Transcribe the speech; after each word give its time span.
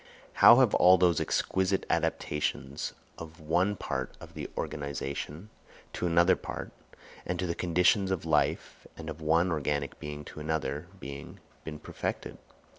How 0.41 0.55
have 0.61 0.73
all 0.73 0.97
those 0.97 1.21
exquisite 1.21 1.85
adaptations 1.87 2.93
of 3.19 3.39
one 3.39 3.75
part 3.75 4.17
of 4.19 4.33
the 4.33 4.49
organisation 4.57 5.51
to 5.93 6.07
another 6.07 6.35
part, 6.35 6.71
and 7.23 7.37
to 7.37 7.45
the 7.45 7.53
conditions 7.53 8.09
of 8.09 8.25
life 8.25 8.87
and 8.97 9.11
of 9.11 9.21
one 9.21 9.51
organic 9.51 9.99
being 9.99 10.25
to 10.25 10.39
another 10.39 10.87
being, 10.99 11.39
been 11.65 11.77
perfected? 11.77 12.39